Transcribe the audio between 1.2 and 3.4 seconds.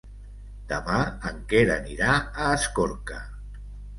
en Quer anirà a Escorca.